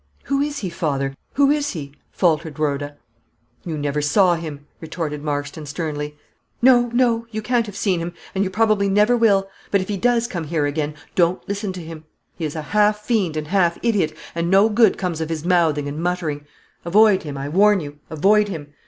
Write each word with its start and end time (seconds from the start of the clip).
"Who 0.23 0.41
is 0.41 0.57
he, 0.57 0.71
father, 0.71 1.13
who 1.33 1.51
is 1.51 1.73
he?" 1.73 1.91
faltered 2.11 2.57
Rhoda. 2.57 2.97
"You 3.63 3.77
never 3.77 4.01
saw 4.01 4.33
him," 4.33 4.65
retorted 4.79 5.21
Marston, 5.23 5.67
sternly. 5.67 6.17
"No, 6.59 6.89
no; 6.91 7.27
you 7.29 7.43
can't 7.43 7.67
have 7.67 7.75
seen 7.75 7.99
him, 7.99 8.15
and 8.33 8.43
you 8.43 8.49
probably 8.49 8.89
never 8.89 9.15
will; 9.15 9.47
but 9.69 9.79
if 9.79 9.89
he 9.89 9.97
does 9.97 10.25
come 10.27 10.45
here 10.45 10.65
again, 10.65 10.95
don't 11.13 11.47
listen 11.47 11.71
to 11.73 11.83
him. 11.83 12.05
He 12.35 12.45
is 12.45 12.55
half 12.55 13.05
fiend 13.05 13.37
and 13.37 13.49
half 13.49 13.77
idiot, 13.83 14.17
and 14.33 14.49
no 14.49 14.69
good 14.69 14.97
comes 14.97 15.21
of 15.21 15.29
his 15.29 15.45
mouthing 15.45 15.87
and 15.87 16.01
muttering. 16.01 16.47
Avoid 16.83 17.21
him, 17.21 17.37
I 17.37 17.47
warn 17.49 17.79
you, 17.79 17.99
avoid 18.09 18.47
him. 18.47 18.73